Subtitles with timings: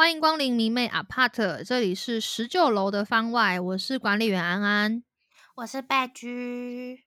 [0.00, 5.02] 欢迎光临迷妹 Apart，这里是十九楼的番外，我是管理员安安，
[5.56, 7.04] 我是白居。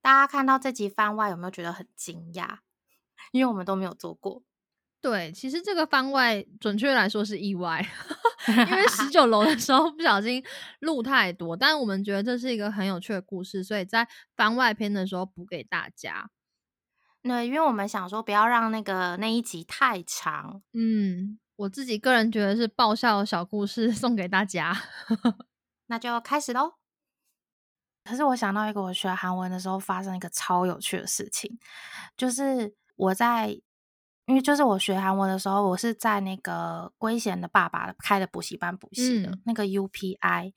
[0.00, 2.58] 大家看到这集番外有没有觉得很惊讶？
[3.32, 4.44] 因为我们都没有做过。
[5.00, 7.84] 对，其实这个番外准确来说是意外，
[8.46, 10.40] 因为十九楼的时候不小心
[10.78, 16.30] 录太多，但我们觉得这是一个很有趣的故事，所以在番外篇的时候补给大家。
[17.20, 20.62] 对，因为我们想说不要让那个那一集太长。
[20.72, 21.40] 嗯。
[21.58, 24.72] 我自己个人觉得是爆笑小故事 送给大家，
[25.86, 26.74] 那就开始喽。
[28.04, 31.58] 可是我想到一个，我学韩文的时候发生一个超有趣的事情，
[32.16, 33.48] 就是我在，
[34.26, 40.52] 因为就是我学韩文的时候，我是在那个圭贤的爸爸开的补习班补习的那个 UPI，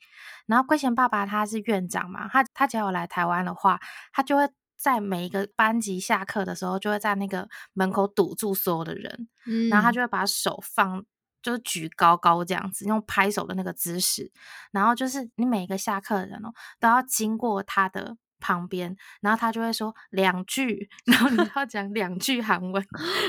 [0.46, 3.80] 然后圭贤爸爸他是院长嘛，他他只要有来台湾的话，
[4.14, 4.48] 他就会。
[4.82, 9.28] 在每一个班级下课的时候，就会在那个门口堵住所有的人，
[9.70, 11.06] 然后他就会把手放，
[11.44, 14.32] 就是举高高这样子，用拍手的那个姿势，
[14.72, 22.84] 然后就是你每一个下课的人哦，都要经过他的旁边，然后他就会说两句，然后你要讲两句韩文，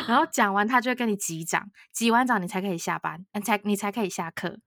[0.09, 4.59] 然后讲完他就会跟你击掌，击完掌你才可以下班，才你才可以下课。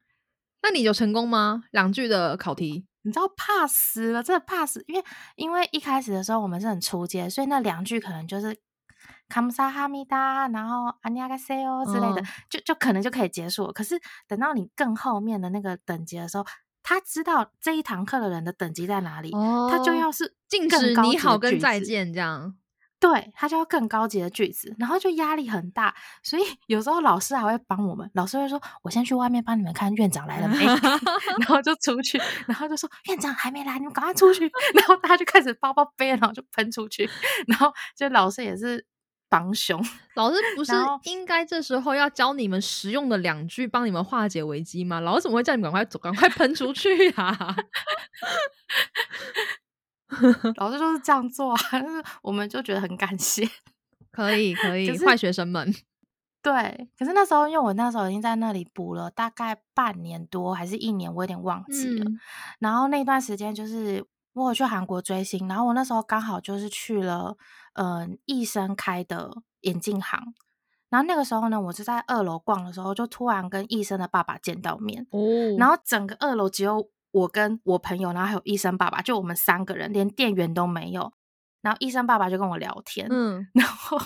[0.62, 1.64] 那你有成功吗？
[1.72, 2.86] 两句的考题？
[3.06, 5.04] 你知道怕死了，真的怕死，因为
[5.36, 8.58] 因为一开始的时候我们是很初阶，所以那两句可能就是
[9.30, 13.74] 卡姆萨哈密达，然后阿尼亚嘎塞哦之类的，就就可能就可以结束了。
[13.74, 13.96] 可是
[14.28, 16.46] 等到你更后面的那个等级的时候，
[16.82, 19.32] 他知道这一堂课的人的等级在哪里，
[19.70, 22.56] 他就要是禁止你好跟再见这样。
[23.08, 28.10] 对他就要更高级的句子，然后就压力很大，所以有时候老师还会帮我们。
[28.16, 30.66] 老师会说：“我先去外面帮你们看院长来了没。
[31.40, 34.52] ”然后就出去，然后就说：“院长还没来，你们赶快出去。
[34.74, 37.08] ”然后大家就开始包包背，然后就喷出去。
[37.46, 38.84] 然后就老师也是
[39.30, 39.80] 帮凶，
[40.16, 45.00] 老师不 是应该这时候要教你们实用的两句，帮你们化解危机吗？
[45.00, 47.56] 老师怎么会叫你们赶快走，赶快喷出去呀？
[50.58, 53.48] 老师就是这样做啊， 但是我们就觉得很感谢，
[54.12, 55.74] 可以可以，坏学生们。
[56.42, 62.06] 对，可是那时候因为我那时候已经在那里补了大概半年多还是一年，我有点忘记了。
[62.60, 67.36] 然后那段时间就是我有去韩国追星，然后我那时候刚好就是去了
[67.74, 69.32] 嗯医生开的
[69.62, 70.22] 眼镜行，
[70.90, 75.20] 然后那个时候呢，我就在二楼逛的时候，就突然跟医生的爸爸见到面哦，
[75.58, 76.90] 然后整个二楼只有。
[77.16, 81.14] 我跟我朋友，然后还有医生爸爸，就我们三个人，连店员都没有。
[81.62, 83.98] 然后医生爸爸就跟我聊天，嗯， 然后，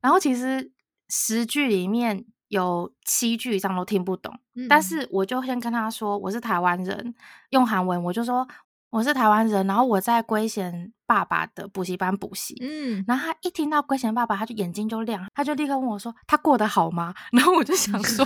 [0.00, 0.72] 然后其实
[1.10, 4.34] 十句里面有七句以上都听不懂，
[4.70, 7.14] 但是我就先跟他说我是台湾人，
[7.50, 8.48] 用韩文我就说
[8.88, 17.14] 我是台湾人，然后我在龟贤爸爸的补习班补习，嗯，然后他一听到龟贤爸爸，他就眼睛就亮，他就立刻问我说他过得好吗？
[17.32, 18.24] 然后我就想说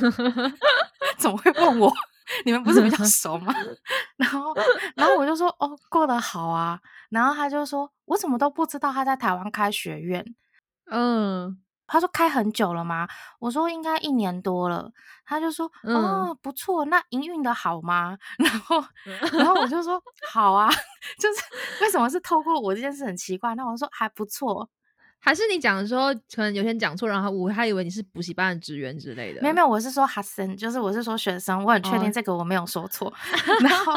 [1.17, 1.93] 怎么会问我？
[2.45, 3.55] 你们不是比较熟吗？
[4.17, 4.53] 然后，
[4.97, 6.81] 然后我就说哦，过得好啊。
[7.11, 10.25] 然后他就说，我怎么都不知道他在台湾开学院。
[10.91, 11.59] 嗯，
[11.93, 13.07] 他说开很久了吗？
[13.39, 14.91] 我说应该一年多了。
[15.25, 16.85] 他就说哦，不错。
[16.87, 18.17] 那营运的好吗？
[18.39, 18.83] 然后，
[19.33, 20.71] 然后我 就说好啊。
[21.21, 21.43] 就是
[21.83, 23.55] 为什么是透过我这件事很奇怪？
[23.55, 24.69] 那我说还不错。
[25.25, 29.41] 还是你讲的时候，可能有些人讲错，然后我还以为你是补习班的职员之类的。
[29.41, 33.13] 没有没有，我是说哈森，就是我是说学生，我很确定这个我没有说错。
[33.61, 33.93] 然后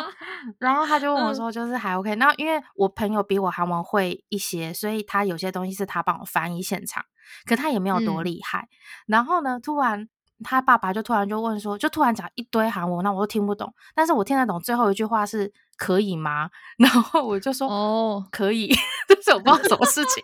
[0.60, 2.16] 然后他就问我说，就是还 OK。
[2.18, 7.04] 然后因为我朋友比我韩文会一些，所以他有些东西是他帮我翻译现场，
[7.46, 8.68] 可他也没有多厉害。
[9.08, 10.08] 然后呢，突然
[10.44, 16.50] 他爸爸就突然就问说，就突然讲一堆韩文，那我都听不懂，但是我听得懂最后一句话是可以吗？
[16.78, 18.68] 然后我就说哦，可以，
[19.08, 20.24] 就是我不知道什么事情。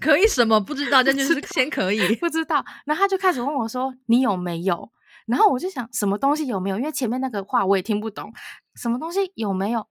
[0.00, 1.02] 可以什么不知道？
[1.04, 4.90] 这就是先可以不知道，然后他就开始问我说：“你有没有？”
[5.26, 6.78] 然后我就想什么东西有没有？
[6.78, 8.32] 因为前面那个话我也听不懂，
[8.76, 9.86] 什么东西有没有？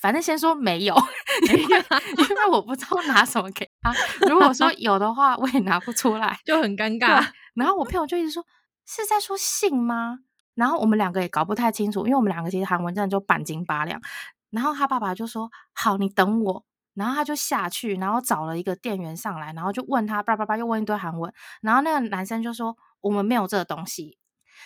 [0.00, 0.94] 反正先说没有，
[1.48, 3.92] 因为因为我不知道拿什么给他。
[4.28, 7.26] 如果说有的话，我也拿不出来， 就很尴尬。
[7.54, 8.44] 然后我朋友就一直说
[8.86, 10.20] ：“是在说信吗？”
[10.54, 14.00] 然后我们两个也搞不太清楚，因为我们两个其实韩文真的就半斤八两。
[14.50, 16.64] 然后他爸爸就说：“好，你等我。”
[16.94, 21.32] 然后他就下去，然后找了一个店员上来，然后就问他叭叭叭，又问一堆韩文。
[21.62, 24.18] 然后那个男生就说：“我们没有这个东西。”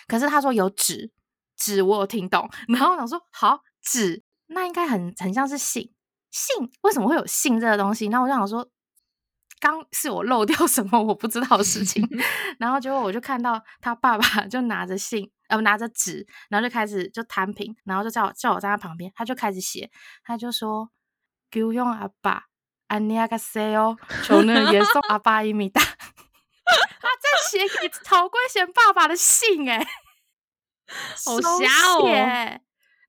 [0.07, 1.11] 可是他说有纸，
[1.55, 2.49] 纸我有听懂。
[2.69, 5.93] 然后我想说：“好纸，那应该很很像是信，
[6.31, 8.67] 信为什么会有信这个东西？”那我就想说，
[9.59, 12.07] 刚是我漏掉什么我不知道的事情。
[12.59, 19.89] 然后结果我就看到他爸爸就拿着信，呃，拿着纸，然后就开始就摊平，然后就叫我叫我站在旁边，他就开始写，
[20.23, 20.89] 他就说。
[21.51, 22.45] 救用阿爸，
[22.87, 25.79] 安尼亚个塞哦，求能也送阿爸一米大。
[25.85, 29.85] 他在写给曹贵贤爸爸的信哎，
[31.23, 32.09] 好瞎哦。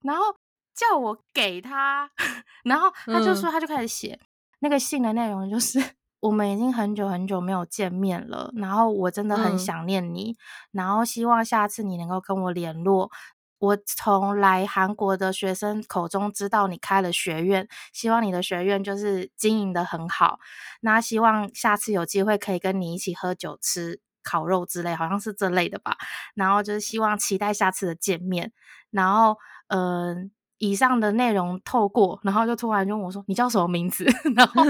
[0.03, 0.37] 然后
[0.75, 2.11] 叫我给他，
[2.65, 4.19] 然后他就说他就开始写
[4.61, 5.79] 那个信的内容，就是
[6.21, 10.37] 我们已经很久很久没有见面了，然后我真的很想念你，
[10.73, 13.11] 然后希望下次你能够跟我联络。
[13.59, 20.39] 我从来韩国的学生口中知道你开了学院，希望你的学院就是经营的很好。
[20.83, 25.97] 那希望下次有机会可以跟你一起喝酒、吃烤肉之类，好像是这类的吧。
[26.35, 28.53] 然后就是希望期待下次的见面。
[28.91, 29.39] 然后，
[29.69, 30.31] 嗯，
[30.71, 34.05] 以上的内容透过，然后就突然就问我说：“你叫什么名字？”
[34.37, 34.63] 然后。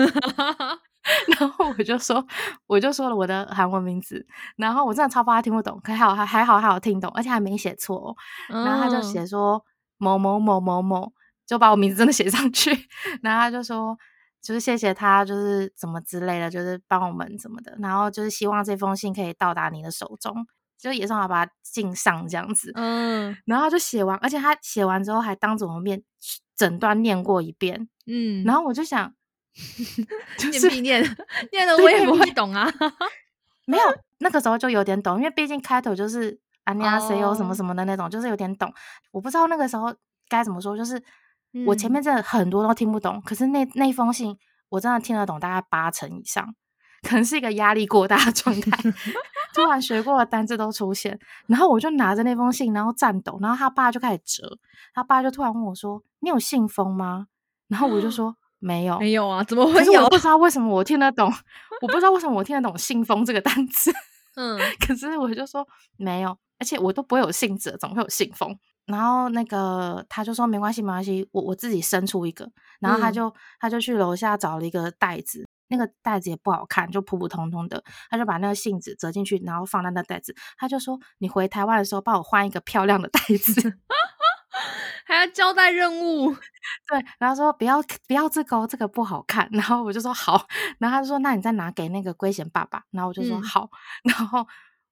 [1.38, 2.26] 然后我就说，
[2.66, 4.26] 我就说了我的韩文名字，
[4.56, 8.16] 然后我真的超怕他听不懂，可还好还还好还好听懂，而且还没写错。
[8.48, 9.62] 然后他就写说
[9.98, 11.12] 某某某某某，
[11.46, 12.70] 就把我名字真的写上去。
[13.22, 13.94] 然后他就说，
[14.40, 17.76] 就是谢谢他，就是怎么之类的，就是帮我们怎么的。
[17.80, 20.34] 然后就是希望这封信可以到达你的手中，
[20.84, 22.70] 就也正好把它敬上这样子。
[22.74, 26.02] 嗯，然后就写完，而且他写完之后还当着我面
[26.54, 27.88] 整段念过一遍。
[28.06, 29.12] 嗯，然后我就想。
[30.50, 31.16] 念 念
[31.52, 32.68] 念的我也不会懂啊，
[33.66, 33.84] 没有
[34.18, 38.74] 那个时候就有点懂，因为毕竟开头就是啊尼亚谁有什么什么的那种，就是有点懂。
[39.12, 39.94] 我不知道那个时候
[40.28, 41.00] 该怎么说，就是
[41.64, 44.36] 我前面真的很多都听不懂，可是那那封信
[44.70, 46.52] 我真的听得懂大概八成以上，
[47.08, 48.76] 可能是一个压力过大的状态，
[49.54, 54.58] 突然学过的单字都出现，然后我就拿着那封信，然后颤抖，然后他爸就开始折，
[54.92, 57.28] 他爸就突然问我说：“你有信封吗？”
[57.68, 58.36] 然后我就 说。
[58.60, 59.44] 没有，没有啊？
[59.44, 60.00] 怎么会有？
[60.04, 61.30] 我不知道为什么我听得懂，
[61.82, 63.92] 我不知道为什么我听得懂“信封”这个单词。
[64.36, 65.68] 嗯，可是我就说
[65.98, 68.56] 没有，而且我都不会有信纸，怎么会有信封？
[68.86, 72.50] 然后那个他就说没关系，没关系，我我自己生出一个。
[72.80, 73.30] 然后他就
[73.60, 77.82] 他就去楼下找了一个袋子，那个袋子也不好看，就普普通通的。
[78.10, 80.34] 他就把那个信纸折进去，然后放在那袋子。
[80.56, 83.78] 他就说你回台湾的时候帮我换一个漂亮的袋子。
[85.06, 86.32] 还要交代任务，
[86.88, 89.48] 对，然后说不要不要这个，这个不好看。
[89.52, 90.46] 然后我就说好，
[90.78, 92.84] 然后他就说那你再拿给那个龟贤爸爸。
[92.90, 93.68] 然后我就说好，
[94.04, 94.46] 然后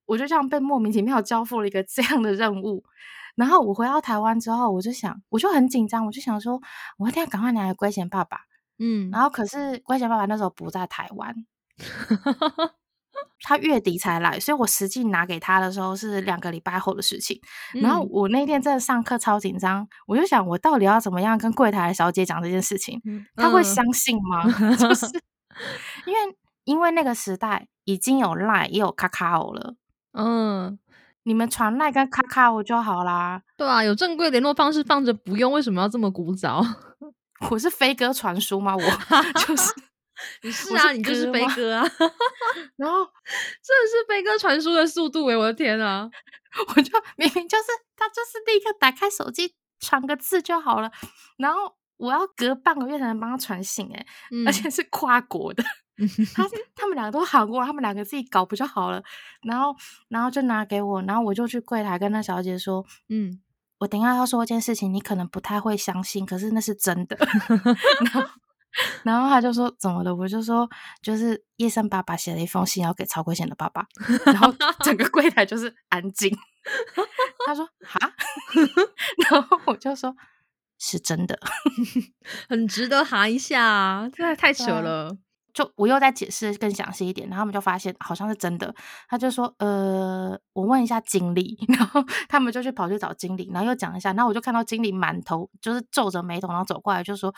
[0.05, 2.85] 我就这样被莫名其妙交付了一个这样的任务。
[3.37, 6.61] 然后我回到台湾之后，我就想，我就很紧张，我就想说，
[6.99, 8.43] 我一定要赶快拿给龟贤爸爸。
[8.84, 11.32] 嗯，然后可是乖贤爸爸那时候不在台湾。
[13.44, 17.40] 他月底才来，所以我实际拿给他的时候是两个礼拜后的事情。
[17.75, 23.00] 然后我那天真的上课超紧张，我就想我到底要怎么样跟柜台的小姐讲这件事情，
[23.37, 24.44] 他会相信吗？
[24.76, 25.06] 就是
[26.06, 29.75] 因为因为那个时代已经有赖也有卡卡欧了，
[30.12, 30.78] 嗯，
[31.25, 33.43] 你们传赖跟卡卡我就好啦。
[33.56, 36.64] 对啊，有正规联络方式放着不用，为什么要这么古早？
[37.50, 38.75] 我是飞鸽传书吗？
[38.77, 38.81] 我
[39.47, 39.73] 就是。
[40.43, 41.83] 你是啊，你就是飞哥啊，
[42.77, 46.09] 然后这是飞哥传输的速度诶，我的天啊！
[46.69, 47.65] 我就明明就是
[47.97, 50.93] 他，就是立刻打开手机传个字就好了，
[51.39, 54.06] 然后我要隔半个月才能帮他传信诶，
[54.47, 55.65] 而且是跨国的，
[56.37, 59.03] 他他们两个都韩国，他们两个自己搞不就好了？
[59.43, 59.75] 然后
[60.09, 63.41] 然后就拿给我，然后我就去柜台跟那小姐说，嗯，
[63.82, 67.17] 我等下要说一件事情，你可能不太会相信，可是那是真的。
[68.12, 68.31] 然后。
[69.02, 70.14] 然后他就说怎么了？
[70.14, 70.67] 我就说
[71.02, 73.87] 就是叶生爸爸写了一封信要给曹贵贤的爸爸，
[74.25, 74.50] 然后
[74.81, 76.34] 整个柜台就是安静。
[77.44, 78.00] 他说哈，
[79.30, 80.16] 然后我就说
[80.78, 81.38] 是真的，
[82.49, 85.18] 很值得哈一下，真的太扯了。
[85.52, 88.75] 就我又再解释更详细一点，然后他们就发现好像是真的。
[89.09, 97.35] 他就说呃，我问一下经理， 然后他们就去跑去找经理，然后又讲一下，然后我就看到经理满头就是皱着眉头，然后走过来就说。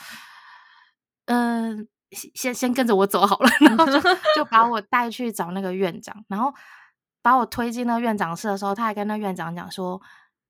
[1.26, 1.88] 嗯，
[2.34, 3.98] 先先跟着我走好了， 然后就
[4.36, 6.52] 就把我带去找那个院长，然后
[7.22, 9.98] 把我推进那个院长室的时候，他还跟那院长讲说，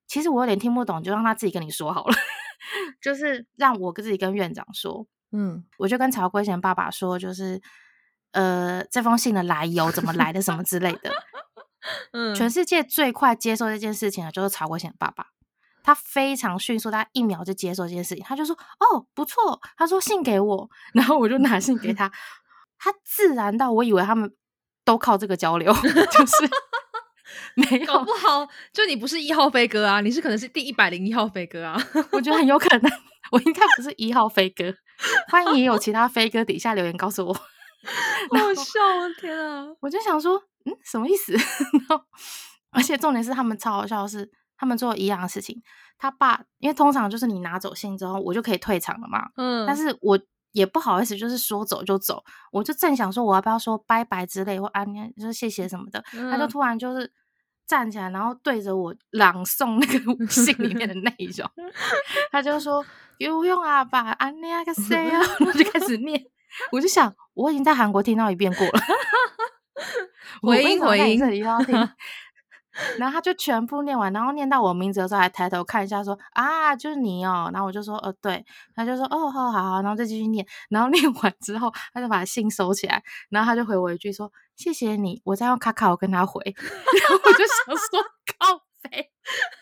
[0.05, 2.13] 其实我有点听不懂，就让他自己跟你说好了，
[3.01, 7.61] 就是让我自己跟院长说，嗯，我就跟曹圭贤爸爸说，就是
[8.31, 11.11] 呃，这封信的来由怎么来的，什么之类的，
[12.13, 15.27] 嗯，全世界最快接受这件事情的就是曹圭贤爸爸。
[15.83, 18.23] 他非常迅速，他一秒就接受这件事情。
[18.23, 20.67] 他就说：“哦，不错。”他说：“信给我。
[20.95, 22.11] ”然后我就拿信给他。
[22.79, 24.35] 他自然到我以为他们
[24.83, 25.71] 都靠这个交流，
[26.09, 26.49] 就是
[27.53, 27.85] 没有。
[27.85, 31.79] 搞不好就你不是一号飞哥啊，你是可能是第一百零一号飞哥啊。
[32.11, 32.91] 我觉得很有可能，
[33.31, 34.73] 我应该不是一号飞哥。
[35.29, 37.33] 欢迎有其他飞哥底下留言告诉我。
[37.33, 39.09] 好笑啊！
[39.19, 39.67] 天啊！
[39.79, 41.33] 我就想说，嗯，什么意思？
[41.87, 42.05] 然后，
[42.71, 44.31] 而且重点是他们超好笑的是。
[44.57, 45.61] 他们做一样的事情，
[45.97, 49.27] 他爸因为通常就是你拿走信之后，我就可以退场了嘛。
[49.35, 50.17] 嗯，但是我
[50.53, 52.23] 也不好意思，就是说走就走，
[52.53, 54.85] 我就正想说我要不要说拜拜之类或啊，
[55.19, 57.11] 就是谢谢什么的，他就突然就是
[57.67, 61.49] 站起来，然后对着我朗诵那个 信里面的内容。
[62.31, 62.85] 他就说
[63.19, 66.21] ：“有用啊，把安尼亚个谁啊？”我 就开始念。
[66.71, 68.79] 我就想，我已经在韩国听到一遍过了。
[70.41, 71.75] 回音回音，这里要听。
[72.97, 80.45] 然后他就全部念完，然后念到我名字的时候，还抬头看一下，说：“啊，就是你哦。”然后我就说：“呃，对。”他就说：“哦，好好好。”然后再继续念。
[80.69, 86.41] 然后念完之后，他就把信收起来，然后他就回我一句说：“谢谢你。”我再用卡卡我跟他回。
[86.55, 88.03] 然后我就想说
[88.37, 89.11] ：“靠飞，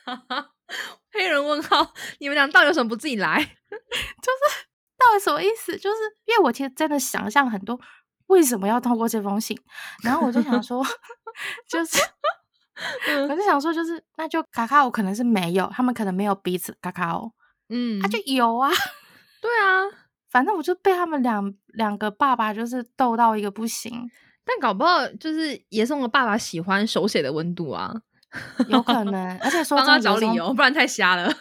[1.12, 3.38] 黑人问号，你们俩到底有什么不自己来？
[3.44, 4.66] 就是
[4.98, 5.78] 到底什么意思？
[5.78, 7.80] 就是因为我其实真的想象很多，
[8.28, 9.56] 为什么要通过这封信？
[10.04, 10.84] 然后我就想说，
[11.70, 11.98] 就是。
[13.30, 17.32] 我就想说，就是那就卡卡欧可能是没有，他们可能没有彼此卡卡欧，
[17.70, 18.18] 嗯，他就。
[18.26, 18.70] 有啊，
[19.42, 19.84] 对啊，
[20.30, 24.10] 反正我就被他们两两个爸爸就是逗到一个不行，
[24.46, 27.94] 但搞不好就是爷送的爸爸喜欢手写的温度啊，
[28.70, 31.32] 有可能，而且说帮他找理由，不然太瞎了，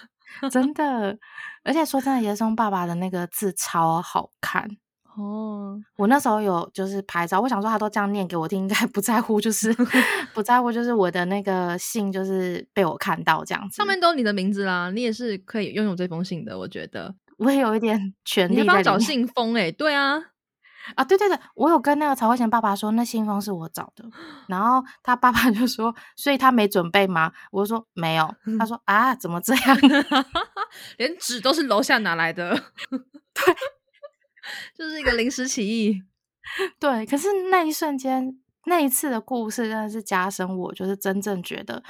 [0.51, 1.17] 真的，
[1.65, 4.69] 而且说真的，爷送爸爸的那个字超好看。
[5.14, 9.71] 哦，我那时候有就是拍照，我想说他都这样念给我听，应该不在乎，就是
[10.33, 18.57] 不在乎，就是我的那个信就是被我看到这样子，上面都有你的名字啦，你也是可以拥有这封信的，我觉得我也有一点 权利。
[18.57, 20.14] 你帮找信封哎，对啊，
[20.97, 24.04] 啊对对对，我有跟那个曹慧贤爸爸说，那信封是我找的，
[24.49, 27.31] 然后他爸爸就说，所以他没准备吗？
[27.50, 29.78] 我说没有，他说啊，怎么这样？
[30.97, 32.57] 连纸都是楼下拿来的，
[32.88, 33.54] 对。
[34.75, 36.02] 就是一个临时起意，
[36.78, 37.04] 对。
[37.06, 41.82] 可是那一瞬间，那一次的故事真的是加深我，就是真正觉得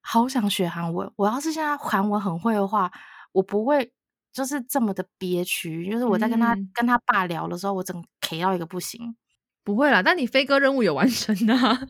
[0.00, 1.10] 好想学韩文。
[1.16, 2.90] 我要是现在韩文很会的话，
[3.32, 3.92] 我不会
[4.32, 5.90] 就是这么的憋屈。
[5.90, 9.16] 就是我在跟他跟他爸聊的时候，我整 K 到一个不行。
[9.66, 11.80] 不会啦，但你飞哥任务有完成啊，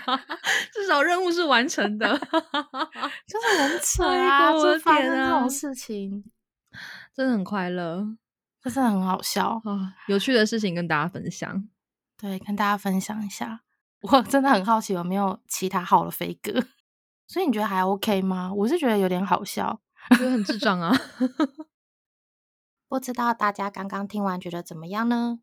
[0.72, 2.08] 至少任务是完成的，
[3.28, 4.50] 就是很扯啊！
[4.50, 6.24] 就发生这种事情，
[7.14, 8.16] 真的很快乐。
[8.64, 9.94] 真的很好笑啊！
[10.08, 11.68] 有趣的事情跟大家分享，
[12.18, 13.62] 对，跟大家分享一下。
[14.02, 16.52] 我真的很好奇有没有其他好的飞哥，
[17.26, 18.52] 所以你觉得还 OK 吗？
[18.54, 19.80] 我是觉得有点好笑，
[20.16, 20.96] 觉得很智障啊！
[22.88, 25.40] 不知道大家刚刚听完觉得怎么样呢？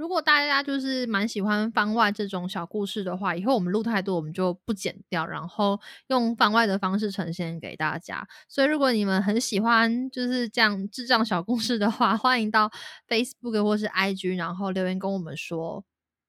[0.00, 8.26] 如果大家就是蛮喜欢番外这种小故事的话，以后我们录太多，我们就不剪掉，然后用番外的方式呈现给大家。
[8.48, 12.70] 所以如果你们很喜欢就是这样智障小故事的话， 欢迎到
[13.06, 15.84] Facebook 或是 IG，然后留言跟我们说。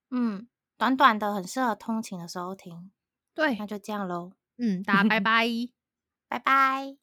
[0.10, 2.92] 嗯，短短的很适合通勤的时候听。
[3.34, 4.34] 对，那就这样喽。
[4.58, 5.48] 嗯，大家拜拜，
[6.28, 7.01] 拜拜。